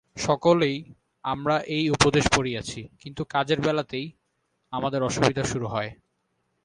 সকলেই 0.17 0.77
আমরা 1.25 1.55
এই 1.77 1.85
উপদেশ 1.89 2.25
পড়িয়াছি, 2.35 2.79
কিন্তু 3.01 3.21
কাজের 3.25 3.59
বেলাতেই 3.61 4.07
আমাদের 4.73 5.01
অসুবিধা 5.03 5.43
শুরু 5.43 5.67
হয়। 5.67 5.91